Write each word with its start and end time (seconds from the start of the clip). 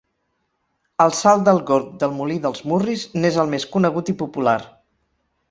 El 1.03 1.11
salt 1.17 1.45
del 1.49 1.61
Gorg 1.67 1.91
del 2.05 2.15
Molí 2.21 2.39
dels 2.47 2.65
Murris 2.73 3.05
n'és 3.21 3.39
el 3.45 3.53
més 3.53 3.69
conegut 3.77 4.13
i 4.17 4.19
popular. 4.25 4.57